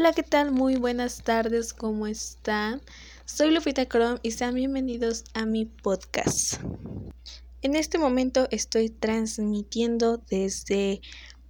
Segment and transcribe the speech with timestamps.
[0.00, 0.50] Hola, ¿qué tal?
[0.50, 2.80] Muy buenas tardes, ¿cómo están?
[3.26, 6.54] Soy Lupita Chrome y sean bienvenidos a mi podcast.
[7.60, 11.02] En este momento estoy transmitiendo desde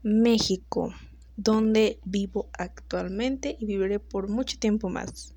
[0.03, 0.93] México,
[1.37, 5.37] donde vivo actualmente y viviré por mucho tiempo más.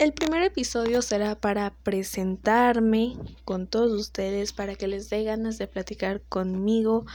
[0.00, 5.68] El primer episodio será para presentarme con todos ustedes, para que les dé ganas de
[5.68, 7.06] platicar conmigo,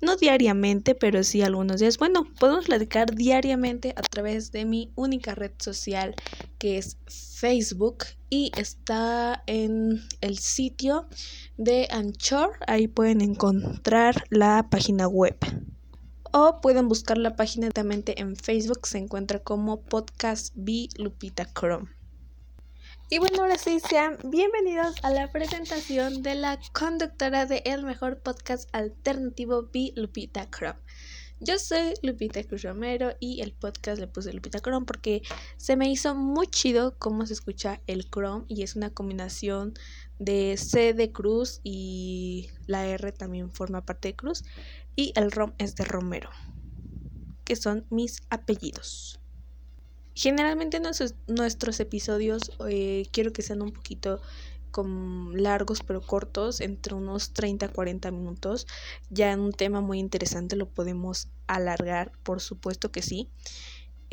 [0.00, 1.98] no diariamente, pero sí algunos días.
[1.98, 6.14] Bueno, podemos platicar diariamente a través de mi única red social
[6.58, 11.08] que es Facebook y está en el sitio
[11.56, 15.36] de Anchor, ahí pueden encontrar la página web
[16.32, 22.01] o pueden buscar la página directamente en Facebook, se encuentra como Podcast B Lupita Chrome.
[23.12, 28.22] Y bueno, ahora sí, sean bienvenidos a la presentación de la conductora de El Mejor
[28.22, 29.92] Podcast Alternativo, B.
[29.96, 30.80] Lupita Chrome.
[31.38, 35.20] Yo soy Lupita Cruz Romero y el podcast le puse Lupita Chrome porque
[35.58, 39.74] se me hizo muy chido cómo se escucha el Chrome y es una combinación
[40.18, 44.42] de C de Cruz y la R también forma parte de Cruz
[44.96, 46.30] y el ROM es de Romero,
[47.44, 49.21] que son mis apellidos.
[50.14, 50.80] Generalmente
[51.26, 54.20] nuestros, episodios eh, quiero que sean un poquito
[55.34, 58.66] largos pero cortos, entre unos 30 a 40 minutos.
[59.10, 63.28] Ya en un tema muy interesante lo podemos alargar, por supuesto que sí.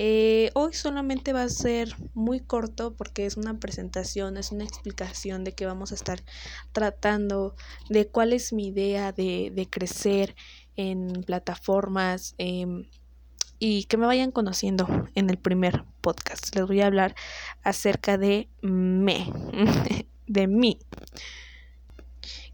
[0.02, 5.44] Eh, hoy solamente va a ser muy corto porque es una presentación, es una explicación
[5.44, 6.24] de qué vamos a estar
[6.72, 7.56] tratando,
[7.90, 10.36] de cuál es mi idea de, de crecer
[10.78, 12.86] en plataformas, em,
[13.60, 16.56] y que me vayan conociendo en el primer podcast.
[16.56, 17.16] Les voy a hablar
[17.64, 19.32] acerca de me,
[20.28, 20.80] de mí.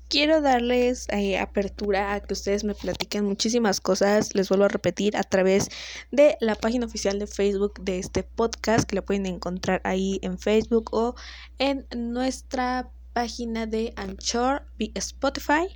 [0.08, 5.18] Quiero darles eh, apertura a que ustedes me platiquen muchísimas cosas, les vuelvo a repetir,
[5.18, 5.70] a través
[6.12, 10.38] de la página oficial de Facebook de este podcast, que la pueden encontrar ahí en
[10.38, 11.16] Facebook o
[11.58, 15.68] en nuestra página de Anchor, Spotify,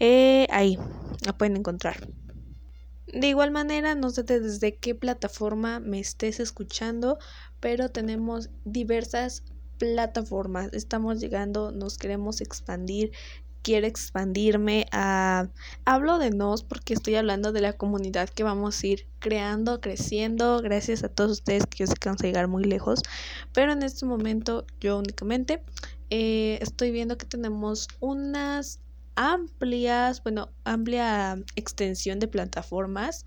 [0.00, 0.76] eh, ahí
[1.24, 2.08] la pueden encontrar.
[3.12, 7.18] De igual manera, no sé desde qué plataforma me estés escuchando,
[7.58, 9.44] pero tenemos diversas
[9.78, 10.70] plataformas.
[10.72, 13.12] Estamos llegando, nos queremos expandir.
[13.62, 15.48] Quiero expandirme a...
[15.84, 20.60] Hablo de nos porque estoy hablando de la comunidad que vamos a ir creando, creciendo.
[20.60, 23.00] Gracias a todos ustedes que yo sé que vamos a llegar muy lejos.
[23.54, 25.62] Pero en este momento yo únicamente
[26.10, 28.80] eh, estoy viendo que tenemos unas
[29.18, 33.24] amplias, bueno, amplia extensión de plataformas.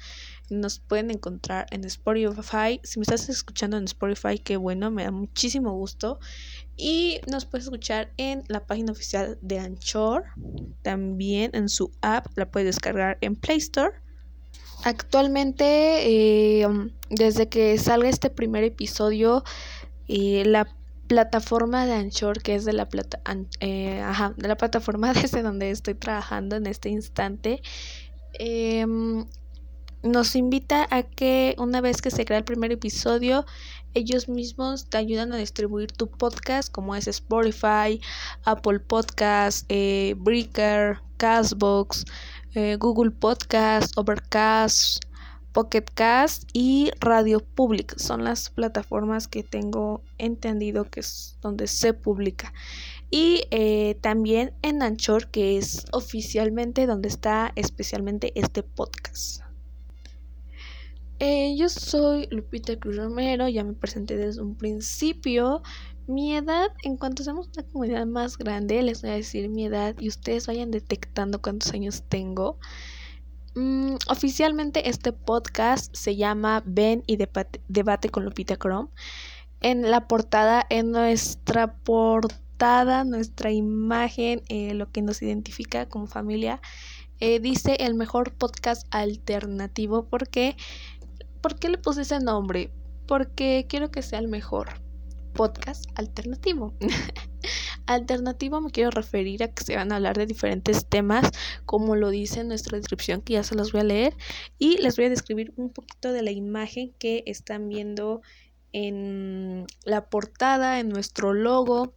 [0.50, 2.80] Nos pueden encontrar en Spotify.
[2.84, 6.20] Si me estás escuchando en Spotify, qué bueno, me da muchísimo gusto.
[6.78, 10.24] Y nos puedes escuchar en la página oficial de Anchor.
[10.82, 13.92] También en su app, la puedes descargar en Play Store.
[14.86, 16.68] Actualmente, eh,
[17.10, 19.44] desde que salga este primer episodio,
[20.08, 20.74] eh, la
[21.12, 23.20] plataforma de Anchor, que es de la, plata,
[23.60, 24.02] eh,
[24.38, 27.62] de la plataforma desde donde estoy trabajando en este instante,
[28.40, 29.26] em,
[30.04, 33.46] nos invita a que una vez que se crea el primer episodio,
[33.94, 38.00] ellos mismos te ayudan a distribuir tu podcast, como es Spotify,
[38.46, 42.06] Apple Podcast, eh, Breaker, Castbox,
[42.56, 45.04] eh, Google Podcast, Overcast,
[45.54, 47.98] Pocket Cast y Radio Public.
[47.98, 52.54] Son las plataformas que tengo entendido que es donde se publica.
[53.10, 59.42] Y eh, también en Anchor, que es oficialmente donde está especialmente este podcast.
[61.20, 65.62] Eh, yo soy Lupita Cruz Romero, ya me presenté desde un principio.
[66.08, 69.96] Mi edad, en cuanto seamos una comunidad más grande, les voy a decir mi edad
[70.00, 72.58] y ustedes vayan detectando cuántos años tengo.
[73.54, 78.90] Mm, oficialmente este podcast se llama Ven y debate, con Lupita Chrome.
[79.60, 86.62] En la portada, en nuestra portada, nuestra imagen, eh, lo que nos identifica como familia,
[87.20, 90.08] eh, dice el mejor podcast alternativo.
[90.08, 90.56] ¿Por qué?
[91.42, 92.72] ¿Por qué le puse ese nombre?
[93.06, 94.82] Porque quiero que sea el mejor
[95.34, 96.74] podcast alternativo.
[97.88, 101.32] Alternativo me quiero referir a que se van a hablar de diferentes temas,
[101.66, 104.16] como lo dice en nuestra descripción, que ya se los voy a leer,
[104.60, 108.22] y les voy a describir un poquito de la imagen que están viendo
[108.74, 111.94] en la portada, en nuestro logo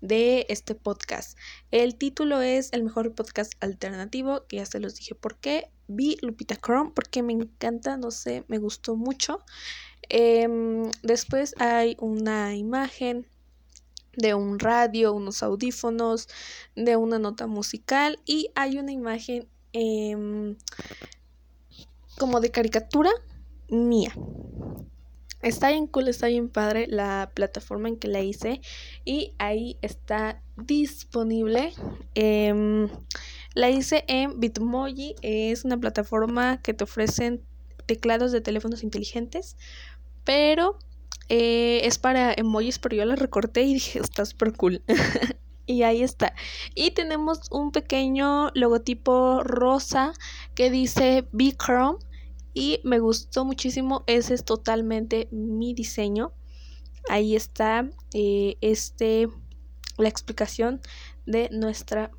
[0.00, 1.38] de este podcast.
[1.70, 5.70] El título es El mejor podcast alternativo, que ya se los dije por qué.
[5.86, 9.40] Vi Lupita Chrome porque me encanta, no sé, me gustó mucho.
[10.08, 13.26] Em, después hay una imagen
[14.16, 16.28] de un radio, unos audífonos,
[16.74, 20.56] de una nota musical y hay una imagen em,
[22.18, 23.10] como de caricatura
[23.68, 24.12] mía.
[25.40, 28.60] Está bien cool, está bien padre la plataforma en que la hice
[29.04, 31.72] y ahí está disponible.
[32.16, 32.88] Em,
[33.54, 37.44] la hice en Bitmoji, es una plataforma que te ofrecen
[37.86, 39.56] teclados de teléfonos inteligentes,
[40.28, 40.78] pero
[41.30, 44.82] eh, es para emojis, pero yo la recorté y dije, está súper cool.
[45.64, 46.34] y ahí está.
[46.74, 50.12] Y tenemos un pequeño logotipo rosa
[50.54, 51.26] que dice
[51.58, 52.00] Chrome
[52.52, 54.04] y me gustó muchísimo.
[54.06, 56.34] Ese es totalmente mi diseño.
[57.08, 59.28] Ahí está eh, este,
[59.96, 60.82] la explicación
[61.24, 62.10] de nuestra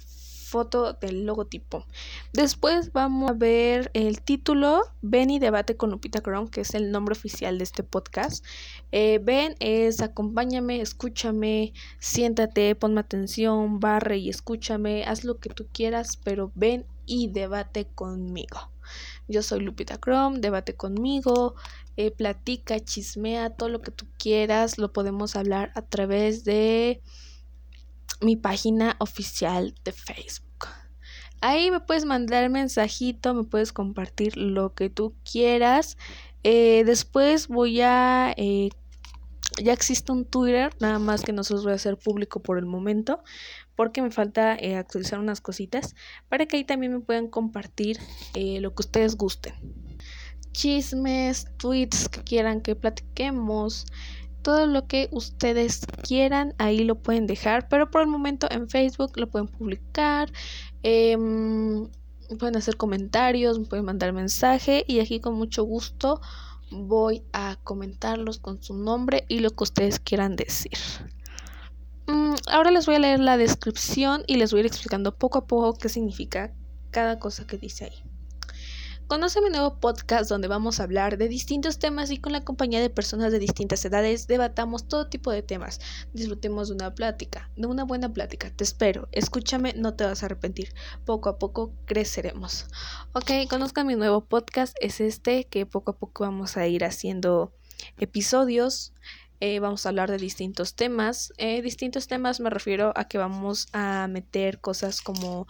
[0.50, 1.86] foto del logotipo.
[2.34, 6.92] Después vamos a ver el título Ven y debate con Lupita Crown, que es el
[6.92, 8.44] nombre oficial de este podcast.
[8.92, 15.68] Eh, ven es acompáñame, escúchame, siéntate, ponme atención, barre y escúchame, haz lo que tú
[15.72, 18.72] quieras, pero ven y debate conmigo.
[19.28, 21.54] Yo soy Lupita Chrome, debate conmigo,
[21.98, 27.02] eh, platica, chismea, todo lo que tú quieras, lo podemos hablar a través de
[28.22, 30.68] mi página oficial de Facebook.
[31.42, 35.98] Ahí me puedes mandar mensajito, me puedes compartir lo que tú quieras.
[36.44, 38.34] Eh, después voy a...
[38.36, 38.70] Eh,
[39.62, 42.58] ya existe un Twitter, nada más que no se los voy a hacer público por
[42.60, 43.24] el momento,
[43.76, 45.96] porque me falta eh, actualizar unas cositas,
[46.30, 47.98] para que ahí también me puedan compartir
[48.36, 49.54] lo que ustedes gusten.
[50.52, 53.86] Chismes, tweets que quieran que platiquemos,
[54.42, 59.18] todo lo que ustedes quieran ahí lo pueden dejar pero por el momento en Facebook
[59.18, 60.32] lo pueden publicar
[60.84, 61.90] em,
[62.38, 66.22] pueden hacer comentarios pueden mandar mensaje y aquí con mucho gusto
[66.72, 70.78] voy a comentarlos con su nombre y lo que ustedes quieran decir.
[72.08, 75.40] Mm, ahora les voy a leer la descripción y les voy a ir explicando poco
[75.40, 76.54] a poco qué significa
[76.92, 78.04] cada cosa que dice ahí
[79.10, 82.80] Conoce mi nuevo podcast donde vamos a hablar de distintos temas y con la compañía
[82.80, 85.82] de personas de distintas edades debatamos todo tipo de temas.
[86.14, 88.52] Disfrutemos de una plática, de una buena plática.
[88.56, 90.76] Te espero, escúchame, no te vas a arrepentir.
[91.06, 92.68] Poco a poco creceremos.
[93.14, 97.52] Ok, conozcan mi nuevo podcast, es este que poco a poco vamos a ir haciendo
[97.98, 98.94] episodios
[99.42, 101.34] eh, vamos a hablar de distintos temas.
[101.38, 105.48] Eh, distintos temas me refiero a que vamos a meter cosas como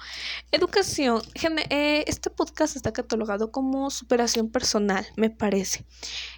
[0.51, 1.21] educación.
[1.69, 5.85] Eh, este podcast está catalogado como superación personal, me parece.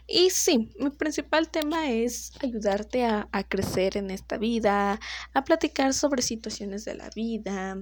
[0.07, 4.99] Y sí, mi principal tema es ayudarte a, a crecer en esta vida,
[5.33, 7.77] a platicar sobre situaciones de la vida,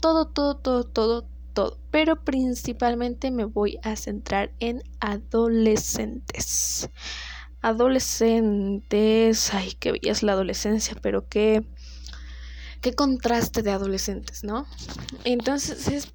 [0.00, 6.88] todo, todo, todo, todo todo, pero principalmente me voy a centrar en adolescentes
[7.62, 11.64] adolescentes, ay, qué bella es la adolescencia, pero qué,
[12.80, 14.66] qué contraste de adolescentes, ¿no?
[15.24, 16.06] Entonces,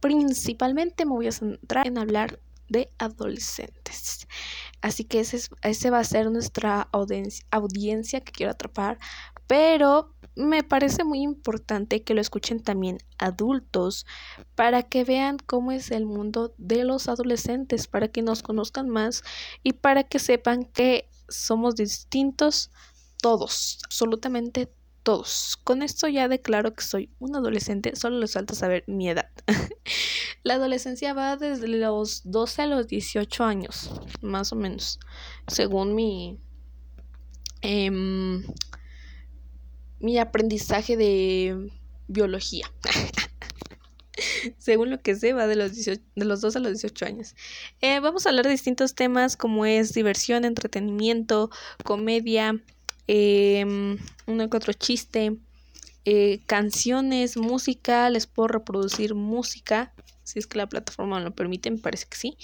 [0.00, 2.38] principalmente me voy a centrar en hablar
[2.68, 4.26] de adolescentes.
[4.80, 8.98] Así que ese, ese va a ser nuestra audiencia que quiero atrapar,
[9.46, 14.06] pero me parece muy importante que lo escuchen también adultos
[14.54, 19.22] para que vean cómo es el mundo de los adolescentes, para que nos conozcan más
[19.62, 22.70] y para que sepan que somos distintos
[23.20, 24.72] todos, absolutamente
[25.02, 25.56] todos.
[25.62, 29.30] Con esto ya declaro que soy un adolescente, solo les falta saber mi edad.
[30.42, 34.98] La adolescencia va desde los 12 a los 18 años, más o menos,
[35.46, 36.38] según mi...
[37.62, 38.44] Em,
[40.00, 41.70] mi aprendizaje de
[42.08, 42.70] biología.
[44.58, 47.34] Según lo que sé, va de los, de los 2 a los 18 años.
[47.80, 51.50] Eh, vamos a hablar de distintos temas como es diversión, entretenimiento,
[51.84, 52.62] comedia,
[53.08, 53.64] eh,
[54.26, 55.36] uno que otro chiste,
[56.04, 58.10] eh, canciones, música.
[58.10, 62.36] Les puedo reproducir música, si es que la plataforma lo permite, me parece que sí.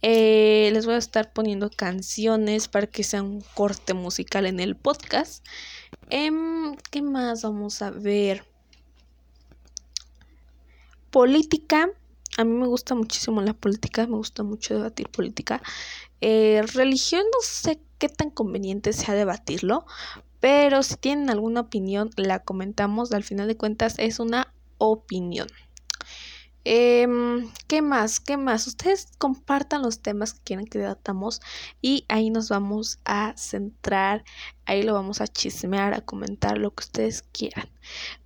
[0.00, 4.76] Eh, les voy a estar poniendo canciones para que sea un corte musical en el
[4.76, 5.44] podcast.
[6.10, 8.44] Em, ¿Qué más vamos a ver?
[11.10, 11.90] Política.
[12.38, 15.60] A mí me gusta muchísimo la política, me gusta mucho debatir política.
[16.20, 19.86] Eh, religión no sé qué tan conveniente sea debatirlo,
[20.40, 23.12] pero si tienen alguna opinión la comentamos.
[23.12, 25.48] Al final de cuentas es una opinión.
[26.70, 28.20] Em, ¿Qué más?
[28.20, 28.66] ¿Qué más?
[28.66, 31.40] Ustedes compartan los temas que quieren que debatamos
[31.80, 34.22] y ahí nos vamos a centrar,
[34.68, 37.68] ahí lo vamos a chismear, a comentar lo que ustedes quieran,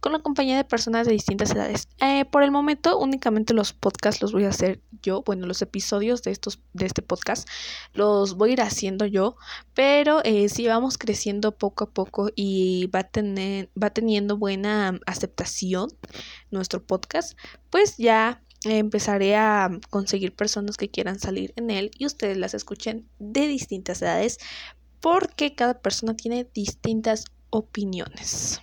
[0.00, 1.88] con la compañía de personas de distintas edades.
[2.00, 6.22] Eh, por el momento únicamente los podcasts los voy a hacer yo, bueno, los episodios
[6.22, 7.48] de, estos, de este podcast
[7.94, 9.36] los voy a ir haciendo yo,
[9.72, 14.98] pero eh, si vamos creciendo poco a poco y va, a tener, va teniendo buena
[15.06, 15.90] aceptación
[16.50, 17.38] nuestro podcast,
[17.70, 23.08] pues ya empezaré a conseguir personas que quieran salir en él y ustedes las escuchen
[23.18, 24.38] de distintas edades
[25.02, 28.62] porque cada persona tiene distintas opiniones.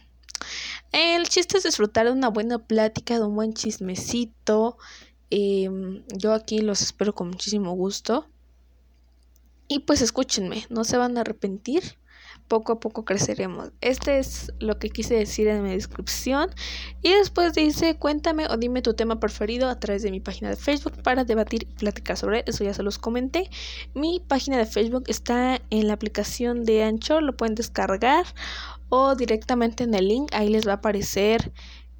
[0.91, 4.77] El chiste es disfrutar de una buena plática, de un buen chismecito.
[5.29, 8.27] Em, yo aquí los espero con muchísimo gusto.
[9.67, 11.83] Y pues escúchenme, no se van a arrepentir
[12.49, 13.71] poco a poco creceremos.
[13.79, 16.49] Este es lo que quise decir en mi descripción.
[17.01, 20.57] Y después dice, cuéntame o dime tu tema preferido a través de mi página de
[20.57, 22.65] Facebook para debatir y platicar sobre eso.
[22.65, 23.49] Ya se los comenté.
[23.93, 28.25] Mi página de Facebook está en la aplicación de Anchor, lo pueden descargar
[28.89, 30.31] o directamente en el link.
[30.33, 31.53] Ahí les va a aparecer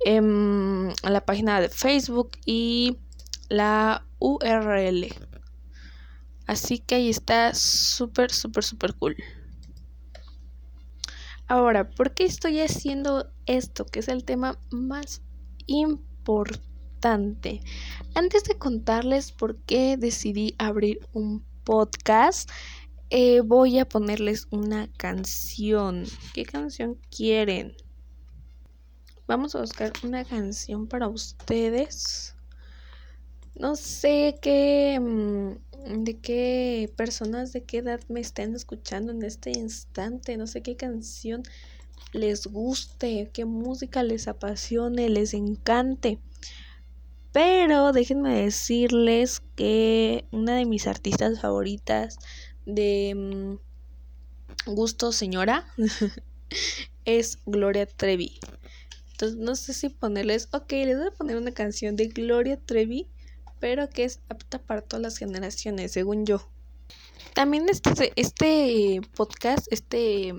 [0.03, 2.98] en la página de Facebook y
[3.50, 5.08] la URL.
[6.48, 9.15] Así que ahí está súper, súper, súper cool.
[11.50, 13.84] Ahora, ¿por qué estoy haciendo esto?
[13.84, 15.24] Que es el tema más
[15.65, 17.62] importante.
[18.13, 22.51] Antes de contarles por qué decidí abrir un podcast,
[23.10, 26.06] eh, voy a ponerles una canción.
[26.36, 27.75] ¿Qué canción quieren?
[29.25, 32.36] Vamos a buscar una canción para ustedes.
[33.56, 35.00] No sé qué...
[35.86, 40.75] De qué personas de qué edad me estén escuchando en este instante, no sé qué
[40.75, 41.43] canción
[42.13, 46.19] les guste, qué música les apasione, les encante.
[47.31, 52.17] Pero déjenme decirles que una de mis artistas favoritas
[52.65, 55.67] de mm, gusto señora
[57.05, 58.39] es Gloria Trevi.
[59.12, 63.09] Entonces no sé si ponerles, ok, les voy a poner una canción de Gloria Trevi
[63.60, 66.48] pero que es apta para todas las generaciones, según yo.
[67.34, 70.34] También este, este podcast, este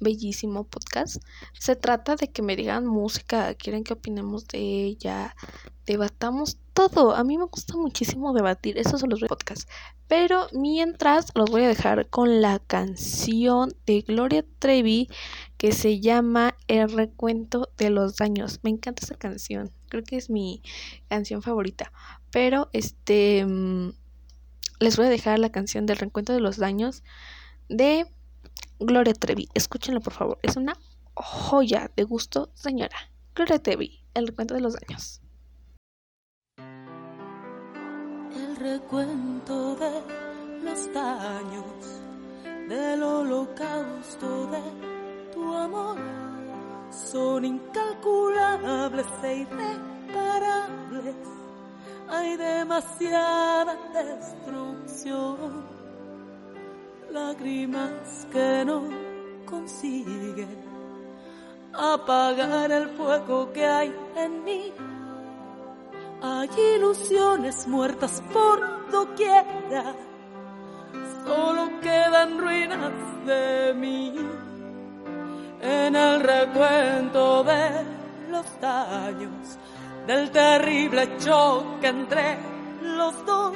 [0.00, 1.22] bellísimo podcast,
[1.52, 5.36] se trata de que me digan música, quieren que opinemos de ella,
[5.86, 7.14] debatamos todo.
[7.14, 9.66] A mí me gusta muchísimo debatir, esos son los podcasts.
[10.08, 15.08] Pero mientras los voy a dejar con la canción de Gloria Trevi
[15.60, 18.60] que se llama El recuento de los daños.
[18.62, 20.62] Me encanta esa canción, creo que es mi
[21.10, 21.92] canción favorita.
[22.30, 23.90] Pero este mm,
[24.78, 27.02] les voy a dejar la canción del recuento de los daños
[27.68, 28.06] de
[28.78, 29.48] Gloria Trevi.
[29.52, 30.78] Escúchenlo por favor, es una
[31.12, 32.96] joya de gusto, señora.
[33.34, 35.20] Gloria Trevi, El recuento de los daños.
[38.34, 42.00] El recuento de los daños
[42.66, 44.89] del holocausto de
[45.40, 45.96] tu amor
[46.90, 51.16] son incalculables e irreparables.
[52.08, 55.64] Hay demasiada destrucción,
[57.12, 58.82] lágrimas que no
[59.46, 60.58] consiguen
[61.72, 64.72] apagar el fuego que hay en mí.
[66.22, 69.94] Hay ilusiones muertas por doquiera,
[71.24, 72.92] solo quedan ruinas
[73.24, 74.14] de mí
[75.62, 77.84] en el recuento de
[78.30, 79.58] los daños
[80.06, 82.38] del terrible choque entre
[82.82, 83.54] los dos,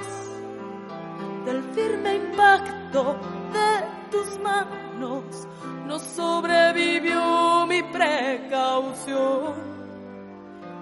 [1.47, 3.17] del firme impacto
[3.53, 5.25] de tus manos,
[5.87, 9.75] no sobrevivió mi precaución.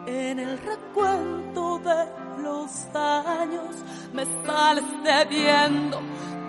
[0.06, 3.76] En el recuento de los daños
[4.12, 6.00] me sales debiendo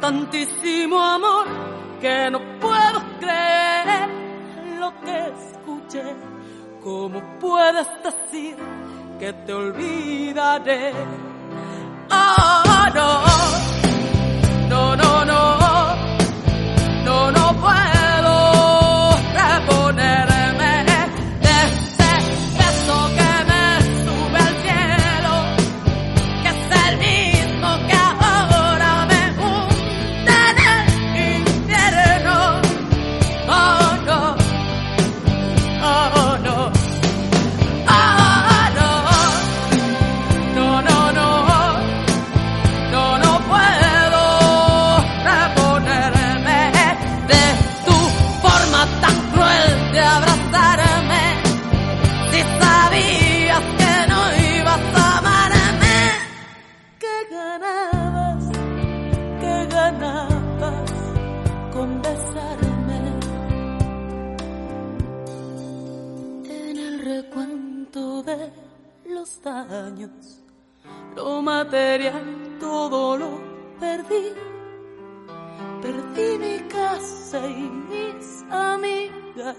[0.02, 1.46] tantísimo amor
[2.02, 3.63] que no puedo creer
[4.84, 6.04] lo que escuché.
[6.84, 8.58] ¿Cómo puedes decir
[9.20, 10.92] que te olvidaré?
[12.12, 13.33] Oh, no.
[71.16, 73.40] Lo material todo lo
[73.80, 74.34] perdí.
[75.82, 79.56] Perdí mi casa y mis amigas.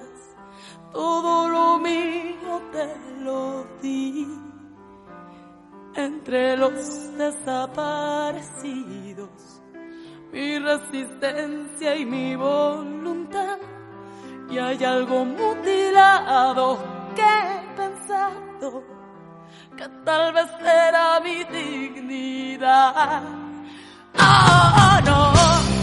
[0.93, 4.29] Todo lo mío te lo di.
[5.97, 9.63] entre los desaparecidos,
[10.33, 13.59] mi resistencia y mi voluntad.
[14.51, 16.79] Y hay algo mutilado
[17.15, 18.83] que he pensado
[19.77, 23.23] que tal vez era mi dignidad.
[24.17, 25.74] No, no,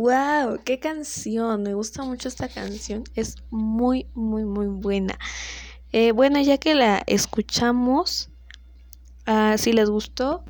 [0.00, 0.60] ¡Wow!
[0.64, 1.62] ¡Qué canción!
[1.62, 3.04] Me gusta mucho esta canción.
[3.16, 5.18] Es muy, muy, muy buena.
[5.92, 8.30] Eh, bueno, ya que la escuchamos,
[9.26, 10.42] ah, si les gustó,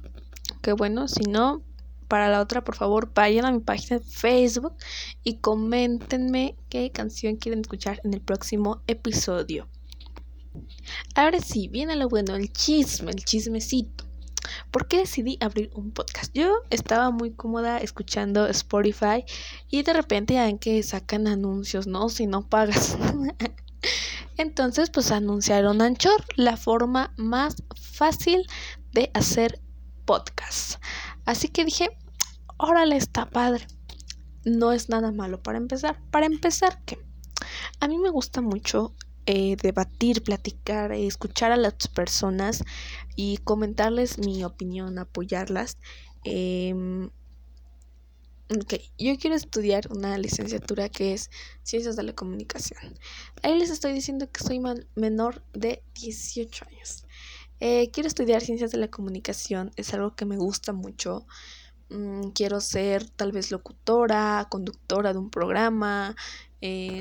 [0.62, 1.08] qué bueno.
[1.08, 1.64] Si no,
[2.06, 4.76] para la otra, por favor, vayan a mi página de Facebook
[5.24, 9.68] y coméntenme qué canción quieren escuchar en el próximo episodio.
[11.16, 14.09] Ahora sí, viene lo bueno, el chisme, el chismecito.
[14.70, 16.32] ¿Por qué decidí abrir un podcast?
[16.34, 19.24] Yo estaba muy cómoda escuchando Spotify
[19.68, 22.08] y de repente ya ven que sacan anuncios, ¿no?
[22.08, 22.96] Si no pagas.
[24.36, 28.46] Entonces, pues anunciaron Anchor, la forma más fácil
[28.92, 29.60] de hacer
[30.04, 30.82] podcast.
[31.26, 31.90] Así que dije,
[32.56, 33.66] órale, está padre.
[34.44, 36.00] No es nada malo para empezar.
[36.10, 36.98] Para empezar, ¿qué?
[37.80, 38.94] A mí me gusta mucho
[39.32, 42.64] eh, debatir, platicar, eh, escuchar a las personas
[43.14, 45.78] y comentarles mi opinión, apoyarlas.
[46.24, 47.10] Em,
[48.48, 51.30] ok, yo quiero estudiar una licenciatura que es
[51.62, 52.98] Ciencias de la Comunicación.
[53.44, 54.60] Ahí les estoy diciendo que soy
[54.96, 57.04] menor de 18 años.
[57.60, 61.24] Eh, quiero estudiar Ciencias de la Comunicación, es algo que me gusta mucho.
[61.88, 66.16] Mm, quiero ser tal vez locutora, conductora de un programa,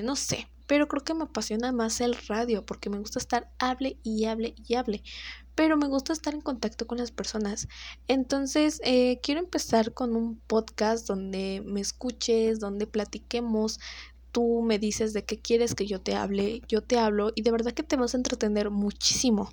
[0.04, 3.98] no sé, pero creo que me apasiona más el radio porque me gusta estar hable
[4.04, 5.02] y hable y hable,
[5.56, 7.68] pero me gusta estar en contacto con las personas.
[8.08, 13.80] Entonces, eh, quiero empezar con un podcast donde me escuches, donde platiquemos.
[14.32, 17.50] Tú me dices de qué quieres que yo te hable, yo te hablo y de
[17.52, 19.50] verdad que te vas a entretener muchísimo.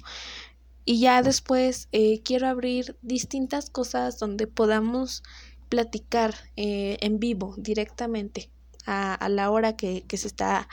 [0.84, 5.22] Y ya después eh, quiero abrir distintas cosas donde podamos
[5.70, 8.50] platicar eh, en vivo directamente
[8.84, 10.68] a, a la hora que, que se está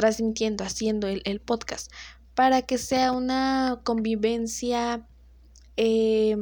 [0.00, 1.92] transmitiendo, haciendo el, podcast,
[2.34, 5.06] para que sea una convivencia
[5.76, 6.36] eh,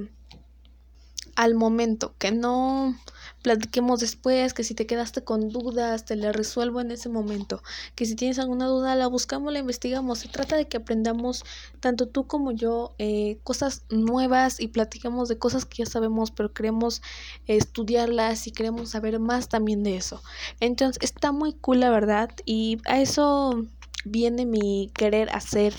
[1.34, 2.96] al momento, que no
[3.42, 7.62] platiquemos después, que si te quedaste con dudas, te la resuelvo en ese momento,
[7.94, 10.20] que si tienes alguna duda, la buscamos, la investigamos.
[10.20, 11.44] Se trata de que aprendamos,
[11.80, 16.52] tanto tú como yo, eh, cosas nuevas y platiquemos de cosas que ya sabemos, pero
[16.52, 17.02] queremos
[17.46, 20.22] estudiarlas y queremos saber más también de eso.
[20.60, 23.64] Entonces, está muy cool, la verdad, y a eso
[24.04, 25.74] viene mi querer hacer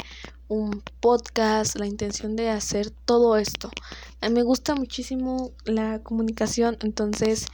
[0.47, 3.69] un podcast, la intención de hacer todo esto.
[4.31, 7.47] Me gusta muchísimo la comunicación, entonces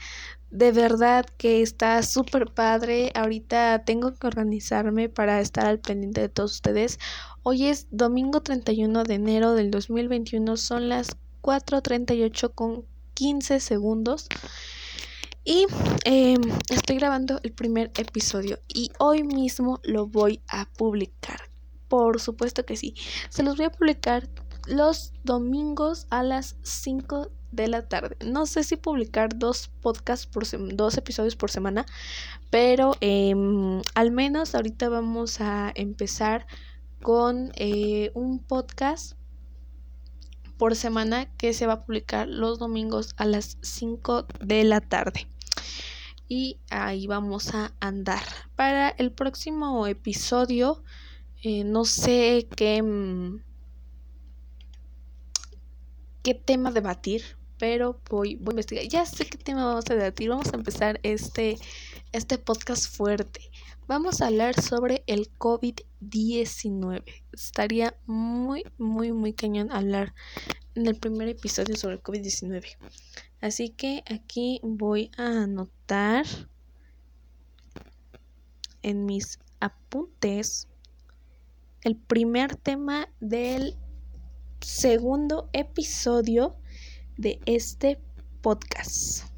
[0.50, 3.12] de verdad que está súper padre.
[3.14, 6.98] Ahorita tengo que organizarme para estar al pendiente de todos ustedes.
[7.42, 11.08] Hoy es domingo 31 de enero del 2021, son las
[11.42, 14.28] 4.38 con 15 segundos.
[15.48, 15.64] Y
[16.04, 16.36] eh,
[16.70, 21.38] estoy grabando el primer episodio y hoy mismo lo voy a publicar.
[21.86, 22.94] Por supuesto que sí.
[23.28, 24.28] Se los voy a publicar
[24.66, 28.16] los domingos a las 5 de la tarde.
[28.26, 31.86] No sé si publicar dos podcasts por dos episodios por semana,
[32.50, 33.32] pero eh,
[33.94, 36.48] al menos ahorita vamos a empezar
[37.02, 39.12] con eh, un podcast
[40.58, 45.28] por semana que se va a publicar los domingos a las 5 de la tarde.
[46.28, 48.22] Y ahí vamos a andar.
[48.56, 50.82] Para el próximo episodio,
[51.42, 52.82] eh, no sé qué,
[56.22, 57.22] qué tema debatir,
[57.58, 58.84] pero voy, voy a investigar.
[58.88, 60.28] Ya sé qué tema vamos a debatir.
[60.28, 61.58] Vamos a empezar este,
[62.12, 63.40] este podcast fuerte.
[63.88, 67.04] Vamos a hablar sobre el COVID-19.
[67.32, 70.12] Estaría muy, muy, muy cañón hablar
[70.74, 72.76] en el primer episodio sobre el COVID-19.
[73.40, 76.26] Así que aquí voy a anotar
[78.82, 80.66] en mis apuntes
[81.82, 83.76] el primer tema del
[84.60, 86.56] segundo episodio
[87.16, 88.00] de este
[88.42, 89.35] podcast.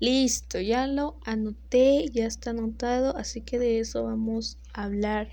[0.00, 5.28] Listo, ya lo anoté, ya está anotado, así que de eso vamos a hablar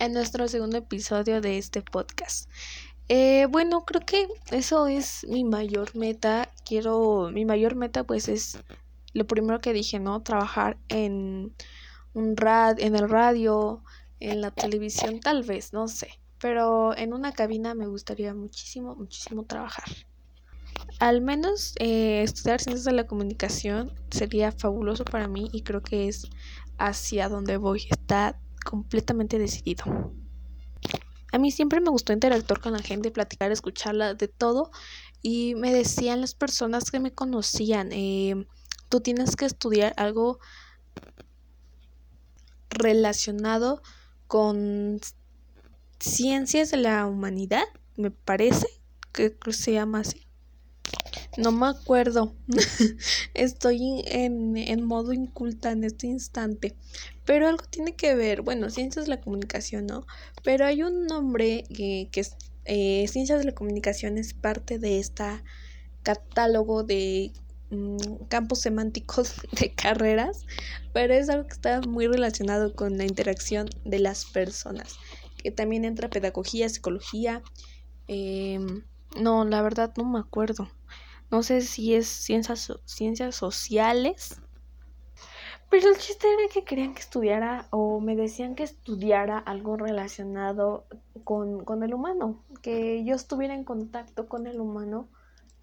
[0.00, 2.50] en nuestro segundo episodio de este podcast.
[3.08, 6.48] Eh, bueno, creo que eso es mi mayor meta.
[6.64, 8.58] Quiero, mi mayor meta pues es
[9.12, 10.22] lo primero que dije, ¿no?
[10.22, 11.54] Trabajar en
[12.14, 13.84] un rad, en el radio,
[14.18, 16.08] en la televisión, tal vez, no sé.
[16.40, 19.86] Pero en una cabina me gustaría muchísimo, muchísimo trabajar.
[20.98, 26.08] Al menos eh, estudiar ciencias de la comunicación sería fabuloso para mí y creo que
[26.08, 26.28] es
[26.78, 27.84] hacia donde voy.
[27.90, 30.12] Está completamente decidido.
[31.32, 34.70] A mí siempre me gustó interactuar con la gente, platicar, escucharla, de todo.
[35.22, 38.46] Y me decían las personas que me conocían, eh,
[38.88, 40.38] tú tienes que estudiar algo
[42.68, 43.82] relacionado
[44.26, 45.00] con
[45.98, 47.64] ciencias de la humanidad,
[47.96, 48.66] me parece
[49.12, 50.26] que se llama así.
[51.38, 52.34] No me acuerdo.
[53.34, 56.74] Estoy en, en, modo inculta en este instante.
[57.24, 58.42] Pero algo tiene que ver.
[58.42, 60.06] Bueno, ciencias de la comunicación, ¿no?
[60.44, 62.36] Pero hay un nombre que, que es.
[62.64, 65.24] Eh, ciencias de la comunicación es parte de este
[66.04, 67.32] catálogo de
[67.70, 70.44] mm, campos semánticos de carreras.
[70.92, 74.96] Pero es algo que está muy relacionado con la interacción de las personas.
[75.42, 77.42] Que también entra pedagogía, psicología.
[78.06, 78.60] Eh,
[79.18, 80.68] no, la verdad no me acuerdo.
[81.32, 84.38] No sé si es ciencias, ciencias sociales.
[85.70, 90.84] Pero el chiste era que querían que estudiara o me decían que estudiara algo relacionado
[91.24, 95.08] con, con el humano, que yo estuviera en contacto con el humano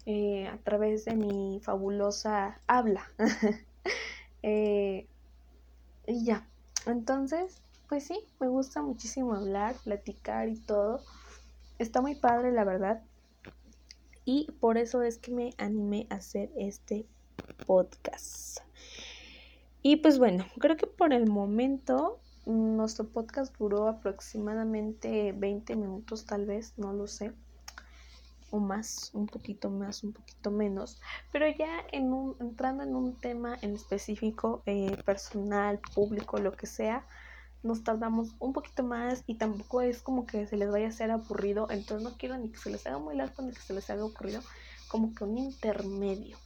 [0.06, 3.08] eh, a través de mi fabulosa habla.
[4.42, 5.06] eh,
[6.04, 6.48] y ya,
[6.86, 11.00] entonces, pues sí, me gusta muchísimo hablar, platicar y todo.
[11.78, 13.04] Está muy padre, la verdad
[14.30, 17.04] y por eso es que me animé a hacer este
[17.66, 18.60] podcast.
[19.82, 26.46] Y pues bueno, creo que por el momento nuestro podcast duró aproximadamente 20 minutos tal
[26.46, 27.32] vez, no lo sé.
[28.52, 31.00] O más, un poquito más, un poquito menos.
[31.32, 36.68] Pero ya en un, entrando en un tema en específico, eh, personal, público, lo que
[36.68, 37.04] sea,
[37.62, 41.10] nos tardamos un poquito más y tampoco es como que se les vaya a hacer
[41.10, 43.88] aburrido, entonces no quiero ni que se les haga muy largo ni que se les
[43.90, 44.40] haga aburrido,
[44.88, 46.36] como que un intermedio.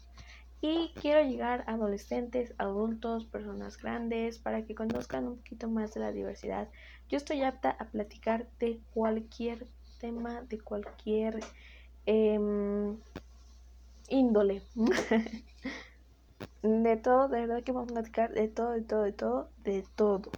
[0.61, 6.01] Y quiero llegar a adolescentes, adultos, personas grandes, para que conozcan un poquito más de
[6.01, 6.69] la diversidad.
[7.11, 9.67] Yo estoy apta a platicar de cualquier
[10.01, 11.41] tema, de cualquier
[12.07, 12.97] em,
[14.09, 14.63] índole.
[16.63, 19.85] de todo, de verdad que vamos a platicar de todo, de todo, de todo, de
[19.95, 20.31] todo.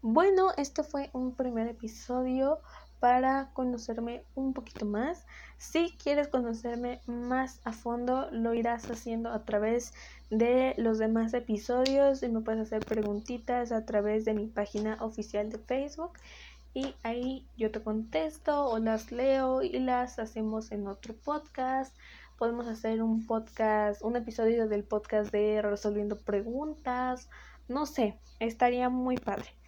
[0.00, 2.60] Bueno, este fue un primer episodio
[3.00, 5.26] para conocerme un poquito más.
[5.56, 9.92] Si quieres conocerme más a fondo, lo irás haciendo a través
[10.30, 15.50] de los demás episodios y me puedes hacer preguntitas a través de mi página oficial
[15.50, 16.12] de Facebook
[16.74, 21.92] y ahí yo te contesto o las leo y las hacemos en otro podcast.
[22.38, 27.28] Podemos hacer un podcast, un episodio del podcast de resolviendo preguntas.
[27.66, 29.58] No sé, estaría muy padre.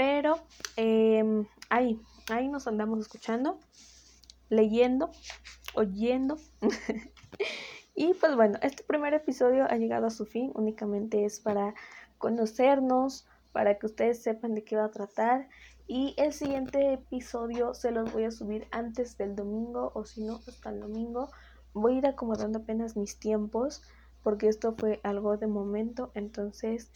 [0.00, 0.38] Pero
[0.76, 3.60] em, ahí, ahí nos andamos escuchando,
[4.48, 5.10] leyendo,
[5.74, 6.38] oyendo.
[7.94, 10.52] y pues bueno, este primer episodio ha llegado a su fin.
[10.54, 11.74] Únicamente es para
[12.16, 15.50] conocernos, para que ustedes sepan de qué va a tratar.
[15.86, 20.40] Y el siguiente episodio se los voy a subir antes del domingo o si no,
[20.48, 21.28] hasta el domingo.
[21.74, 23.82] Voy a ir acomodando apenas mis tiempos
[24.22, 26.10] porque esto fue algo de momento.
[26.14, 26.90] Entonces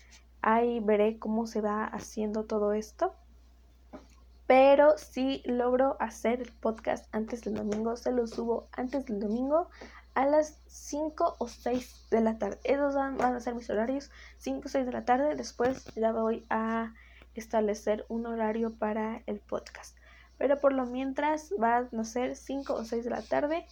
[0.46, 3.14] Ahí veré cómo se va haciendo todo esto.
[4.46, 9.70] Pero si logro hacer el podcast antes del domingo, se lo subo antes del domingo
[10.12, 12.60] a las 5 o 6 de la tarde.
[12.62, 15.34] Esos van, a ser mis horarios, 5 o 6 de la tarde.
[15.34, 16.92] Después ya voy a
[17.34, 19.96] establecer un horario para el podcast.
[20.36, 23.64] Pero por lo mientras van a ser 5 o 6 de la tarde.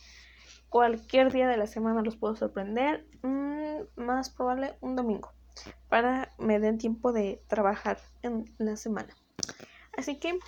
[0.70, 3.06] Cualquier día de la semana los puedo sorprender.
[3.20, 5.34] Mm, más probable un domingo
[5.88, 9.14] para me den tiempo de trabajar en la semana.
[9.96, 10.38] Así que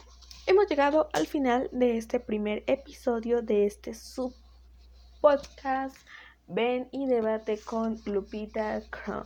[0.46, 4.34] hemos llegado al final de este primer episodio de este sub
[5.20, 5.96] podcast
[6.46, 9.24] Ven y debate con Lupita Crum.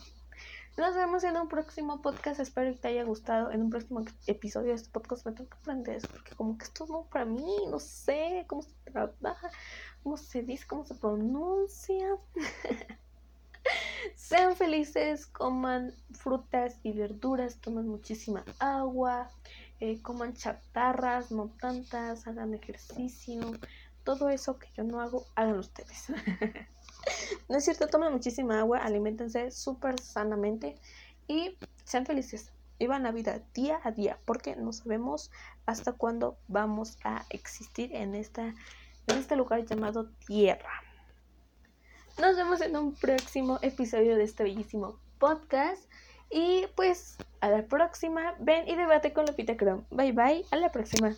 [0.77, 2.39] Nos vemos en un próximo podcast.
[2.39, 3.51] Espero que te haya gustado.
[3.51, 6.07] En un próximo episodio de este podcast me tengo que aprender eso.
[6.07, 7.67] Porque como que esto no para mí.
[7.69, 9.51] No sé cómo se trabaja.
[10.05, 10.69] Cómo se dice.
[10.69, 12.17] Cómo se pronuncia.
[14.17, 15.27] Sean felices.
[15.27, 17.59] Coman frutas y verduras.
[17.61, 19.31] Tomen muchísima agua.
[19.81, 21.31] Eh, coman chatarras.
[21.31, 22.27] No tantas.
[22.27, 23.41] Hagan ejercicio.
[24.05, 25.27] Todo eso que yo no hago.
[25.35, 26.07] Hagan ustedes.
[27.49, 30.77] no es cierto, tomen muchísima agua, alimentense súper sanamente
[31.27, 32.53] y sean felices.
[32.79, 35.31] Vivan la vida día a día, porque no sabemos
[35.67, 38.55] hasta cuándo vamos a existir en, esta,
[39.09, 40.88] en este lugar llamado Tierra.
[42.21, 45.89] Nos vemos en un próximo episodio de este bellísimo podcast.
[46.31, 49.85] Y pues a la próxima, ven y debate con Lupita Chrome.
[49.91, 51.15] Bye bye, a la próxima.